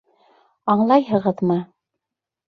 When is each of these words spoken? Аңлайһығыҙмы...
Аңлайһығыҙмы... 0.73 1.57